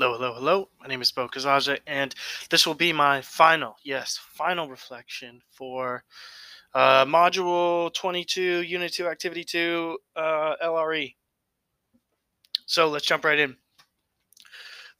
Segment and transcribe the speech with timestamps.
[0.00, 0.68] Hello, hello, hello.
[0.80, 2.14] My name is Bo Kazaja, and
[2.50, 6.04] this will be my final, yes, final reflection for
[6.72, 11.16] uh, Module 22, Unit 2, Activity 2, uh, LRE.
[12.66, 13.56] So let's jump right in.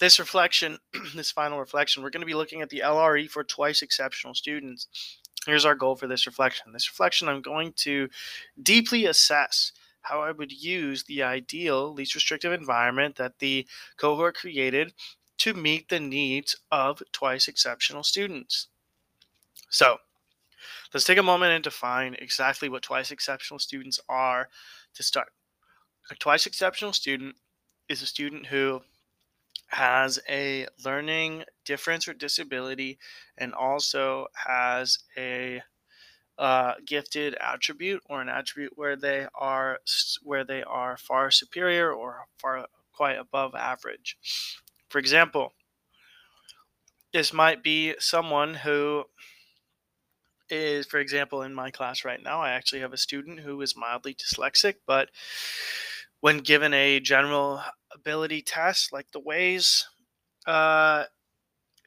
[0.00, 0.79] This reflection,
[1.14, 4.88] this final reflection, we're going to be looking at the LRE for twice exceptional students.
[5.46, 6.72] Here's our goal for this reflection.
[6.72, 8.08] This reflection, I'm going to
[8.60, 9.70] deeply assess
[10.09, 13.66] how I would use the ideal, least restrictive environment that the
[13.96, 14.95] cohort created
[15.38, 18.68] to meet the needs of twice exceptional students.
[19.71, 19.98] So,
[20.93, 24.48] let's take a moment and define exactly what twice exceptional students are
[24.94, 25.29] to start.
[26.11, 27.36] A twice exceptional student
[27.89, 28.81] is a student who
[29.68, 32.98] has a learning difference or disability
[33.36, 35.62] and also has a
[36.38, 39.78] uh, gifted attribute or an attribute where they are
[40.22, 44.16] where they are far superior or far quite above average.
[44.88, 45.52] For example,
[47.12, 49.05] this might be someone who
[50.50, 53.77] is, for example, in my class right now, I actually have a student who is
[53.77, 55.11] mildly dyslexic, but
[56.20, 59.86] when given a general ability test like the WAIS
[60.47, 61.05] uh,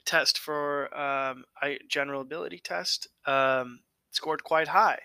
[0.06, 1.46] test for um,
[1.90, 3.80] general ability test, um,
[4.12, 5.00] scored quite high.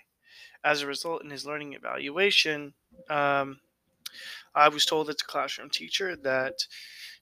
[0.65, 2.75] As a result, in his learning evaluation,
[3.09, 3.61] um,
[4.55, 6.67] I was told as a classroom teacher that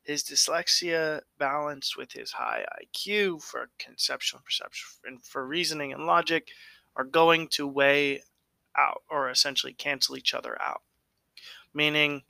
[0.03, 6.49] his dyslexia balanced with his high IQ for conceptual perception and for reasoning and logic
[6.97, 8.23] are going to weigh
[8.77, 10.83] out or essentially cancel each other out.
[11.73, 12.23] Meaning,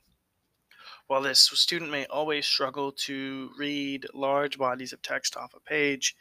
[1.07, 6.15] while this student may always struggle to read large bodies of text off a page,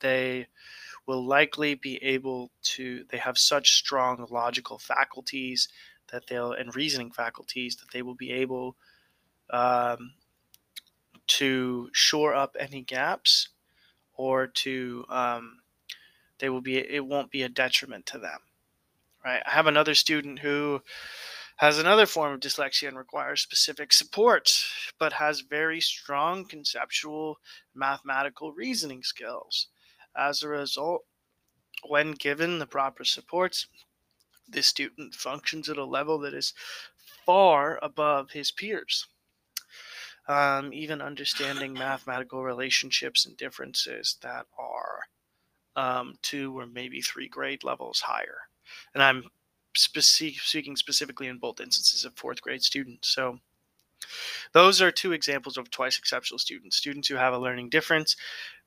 [0.00, 0.46] they
[1.06, 5.68] will likely be able to they have such strong logical faculties
[6.12, 8.76] that they'll and reasoning faculties that they will be able
[9.50, 10.12] um,
[11.26, 13.48] to shore up any gaps
[14.14, 15.58] or to um,
[16.38, 18.40] they will be it won't be a detriment to them
[19.24, 19.42] right?
[19.46, 20.82] I have another student who
[21.56, 24.64] has another form of dyslexia and requires specific support
[24.98, 27.38] but has very strong conceptual
[27.74, 29.68] mathematical reasoning skills
[30.16, 31.04] as a result,
[31.86, 33.66] when given the proper supports,
[34.48, 36.52] the student functions at a level that is
[37.24, 39.06] far above his peers.
[40.28, 45.00] Um, even understanding mathematical relationships and differences that are
[45.76, 48.38] um, two or maybe three grade levels higher.
[48.94, 49.24] And I'm
[49.74, 53.08] speaking specifically in both instances of fourth grade students.
[53.08, 53.38] So
[54.52, 58.16] those are two examples of twice exceptional students students who have a learning difference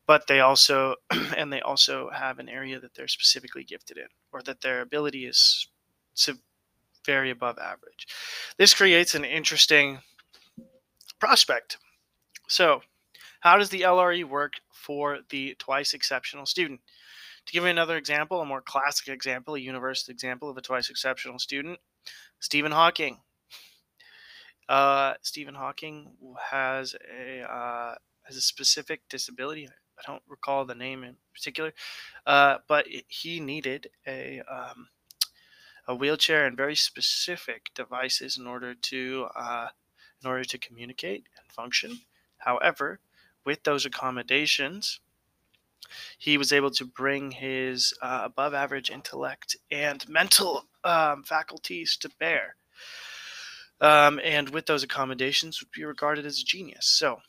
[0.08, 0.96] but they also
[1.38, 5.26] and they also have an area that they're specifically gifted in or that their ability
[5.26, 5.68] is
[6.16, 6.38] to
[7.06, 8.08] very above average.
[8.58, 10.00] This creates an interesting
[11.20, 11.78] prospect.
[12.48, 12.82] So
[13.42, 16.82] how does the lre work for the twice exceptional student?
[17.46, 20.90] To give you another example a more classic example a universal example of a twice
[20.90, 21.80] exceptional student
[22.40, 23.20] stephen hawking.
[24.70, 26.14] Uh, stephen hawking
[26.52, 29.68] has a uh, has a specific disability
[29.98, 31.74] I don't recall the name in particular,
[32.26, 34.88] uh, but he needed a um,
[35.88, 39.68] a wheelchair and very specific devices in order to uh,
[40.22, 42.00] in order to communicate and function.
[42.38, 43.00] However,
[43.46, 45.00] with those accommodations,
[46.18, 52.10] he was able to bring his uh, above average intellect and mental um, faculties to
[52.20, 52.56] bear.
[53.82, 56.86] Um, and with those accommodations, would be regarded as a genius.
[56.86, 57.20] So,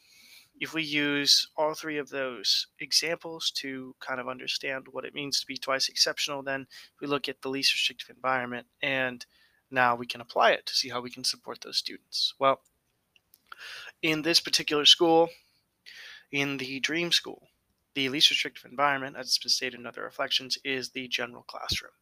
[0.61, 5.41] if we use all three of those examples to kind of understand what it means
[5.41, 6.67] to be twice exceptional, then
[7.01, 9.27] we look at the least restrictive environment and
[9.71, 12.35] now we can apply it to see how we can support those students.
[12.39, 12.61] Well,
[14.03, 15.31] in this particular school,
[16.31, 17.49] in the Dream School,
[17.95, 21.93] the least restrictive environment, as it's been stated in other reflections, is the general classroom.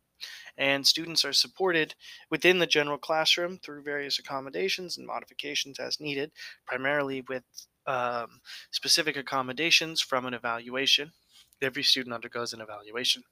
[0.56, 1.94] And students are supported
[2.30, 6.30] within the general classroom through various accommodations and modifications as needed,
[6.66, 7.44] primarily with
[7.87, 11.12] um, specific accommodations from an evaluation.
[11.61, 13.23] Every student undergoes an evaluation.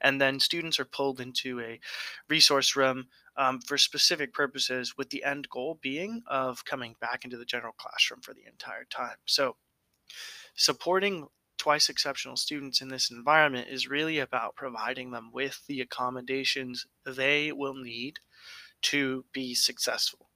[0.00, 1.80] And then students are pulled into a
[2.28, 3.06] resource room
[3.36, 7.72] um, for specific purposes, with the end goal being of coming back into the general
[7.72, 9.16] classroom for the entire time.
[9.24, 9.56] So,
[10.54, 16.86] supporting twice exceptional students in this environment is really about providing them with the accommodations
[17.06, 18.18] they will need
[18.82, 20.28] to be successful.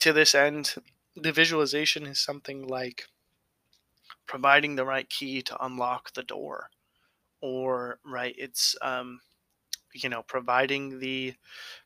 [0.00, 0.76] To this end,
[1.16, 3.04] the visualization is something like
[4.26, 6.70] providing the right key to unlock the door
[7.40, 9.20] or right it's um,
[9.92, 11.34] you know providing the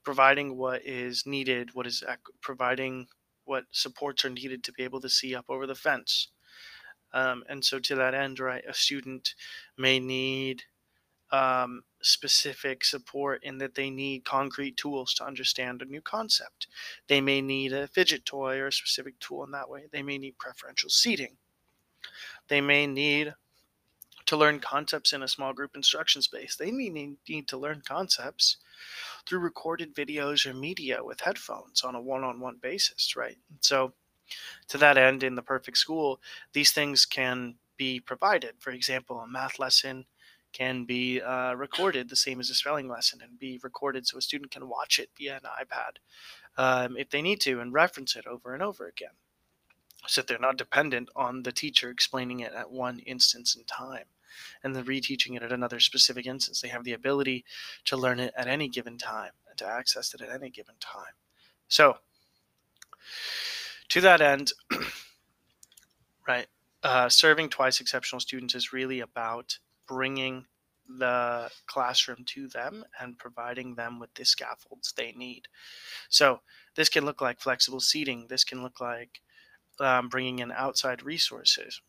[0.05, 2.05] providing what is needed what is
[2.43, 3.06] providing
[3.44, 6.29] what supports are needed to be able to see up over the fence.
[7.12, 9.35] Um, and so, to that end, right, a student
[9.79, 10.62] may need
[11.31, 16.68] um, specific support in that they need concrete tools to understand a new concept.
[17.08, 19.84] They may need a fidget toy or a specific tool in that way.
[19.90, 21.36] They may need preferential seating.
[22.48, 23.34] They may need
[24.26, 26.56] to learn concepts in a small group instruction space.
[26.56, 26.88] They may
[27.28, 28.56] need to learn concepts
[29.26, 33.36] through recorded videos or media with headphones on a one on one basis, right?
[33.60, 33.92] So,
[34.68, 36.20] to that end, in the perfect school,
[36.54, 38.54] these things can be provided.
[38.58, 40.06] For example, a math lesson
[40.54, 44.22] can be uh, recorded the same as a spelling lesson and be recorded so a
[44.22, 45.98] student can watch it via an iPad
[46.56, 49.10] um, if they need to and reference it over and over again
[50.06, 54.04] so that they're not dependent on the teacher explaining it at one instance in time
[54.62, 56.60] and then reteaching it at another specific instance.
[56.60, 57.44] They have the ability
[57.86, 61.14] to learn it at any given time and to access it at any given time.
[61.68, 61.98] So,
[63.88, 64.52] to that end,
[66.28, 66.46] right,
[66.82, 70.46] uh, serving twice exceptional students is really about bringing
[70.86, 75.48] the classroom to them and providing them with the scaffolds they need.
[76.08, 76.40] So
[76.76, 78.26] this can look like flexible seating.
[78.28, 79.20] This can look like
[79.81, 81.81] um, bringing in outside resources.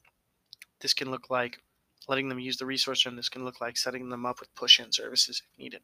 [0.79, 1.61] This can look like
[2.07, 3.15] letting them use the resource room.
[3.15, 5.81] This can look like setting them up with push-in services if needed.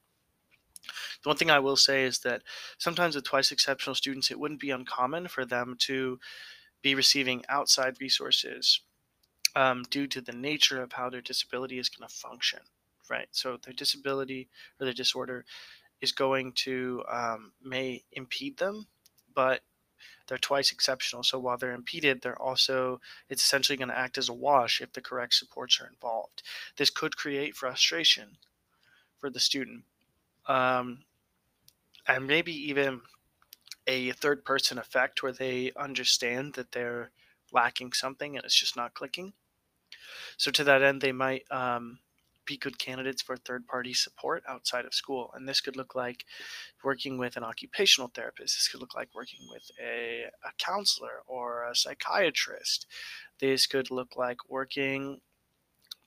[1.23, 2.41] The one thing I will say is that
[2.77, 6.19] sometimes with twice exceptional students, it wouldn't be uncommon for them to
[6.81, 8.81] be receiving outside resources
[9.55, 12.59] um, due to the nature of how their disability is going to function,
[13.09, 13.27] right?
[13.31, 14.49] So their disability
[14.79, 15.45] or their disorder
[16.01, 18.87] is going to um, may impede them,
[19.33, 19.61] but
[20.27, 21.23] they're twice exceptional.
[21.23, 24.93] So while they're impeded, they're also it's essentially going to act as a wash if
[24.93, 26.41] the correct supports are involved.
[26.77, 28.37] This could create frustration
[29.19, 29.83] for the student,
[30.47, 30.99] um,
[32.07, 33.01] and maybe even
[33.87, 37.11] a third person effect where they understand that they're
[37.51, 39.33] lacking something and it's just not clicking.
[40.37, 41.99] So to that end, they might um,
[42.45, 45.31] be good candidates for third party support outside of school.
[45.35, 46.25] And this could look like
[46.83, 48.55] working with an occupational therapist.
[48.55, 52.87] This could look like working with a, a counselor or a psychiatrist.
[53.39, 55.21] This could look like working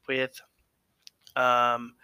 [0.09, 0.41] with,
[1.37, 1.95] um,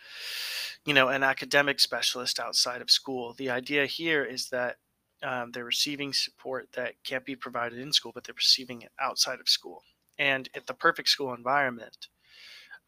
[0.87, 3.35] you know, an academic specialist outside of school.
[3.37, 4.77] The idea here is that
[5.23, 9.41] um, they're receiving support that can't be provided in school, but they're receiving it outside
[9.41, 9.83] of school.
[10.21, 12.09] And at the perfect school environment,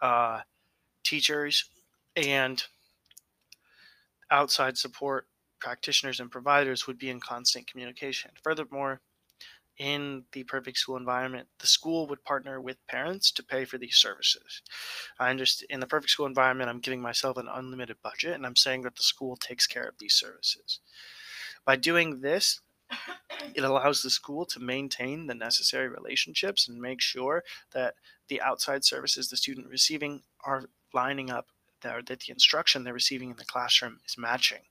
[0.02, 0.40] uh,
[1.02, 1.64] teachers
[2.14, 2.62] and
[4.30, 5.26] outside support
[5.58, 8.30] practitioners and providers would be in constant communication.
[8.42, 9.00] Furthermore,
[9.78, 13.96] in the perfect school environment, the school would partner with parents to pay for these
[13.96, 14.60] services.
[15.18, 18.56] I understand in the perfect school environment, I'm giving myself an unlimited budget and I'm
[18.56, 20.80] saying that the school takes care of these services.
[21.64, 22.60] By doing this,
[23.54, 27.94] it allows the school to maintain the necessary relationships and make sure that
[28.28, 31.48] the outside services the student receiving are lining up
[31.82, 34.62] that, that the instruction they're receiving in the classroom is matching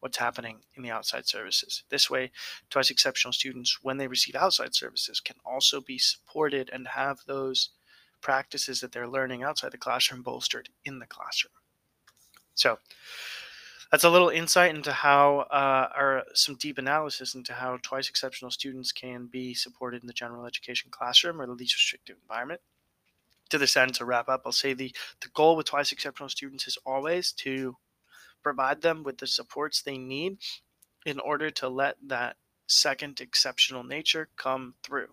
[0.00, 1.82] what's happening in the outside services.
[1.90, 2.30] This way,
[2.70, 7.70] twice exceptional students, when they receive outside services, can also be supported and have those
[8.20, 11.52] practices that they're learning outside the classroom bolstered in the classroom.
[13.90, 18.52] That's a little insight into how, uh, or some deep analysis into how twice exceptional
[18.52, 22.60] students can be supported in the general education classroom or the least restrictive environment.
[23.50, 26.68] To this end, to wrap up, I'll say the, the goal with twice exceptional students
[26.68, 27.76] is always to
[28.44, 30.38] provide them with the supports they need
[31.04, 32.36] in order to let that
[32.68, 35.08] second exceptional nature come through.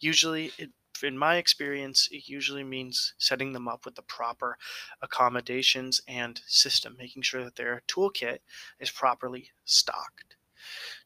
[0.00, 0.70] Usually, it
[1.02, 4.58] in my experience, it usually means setting them up with the proper
[5.02, 8.38] accommodations and system, making sure that their toolkit
[8.80, 10.36] is properly stocked.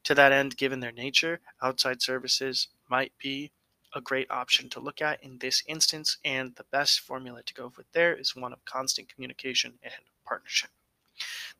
[0.05, 3.51] To that end, given their nature, outside services might be
[3.95, 7.71] a great option to look at in this instance, and the best formula to go
[7.77, 9.93] with there is one of constant communication and
[10.25, 10.71] partnership.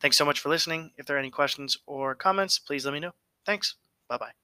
[0.00, 0.92] Thanks so much for listening.
[0.96, 3.12] If there are any questions or comments, please let me know.
[3.46, 3.76] Thanks.
[4.08, 4.43] Bye bye.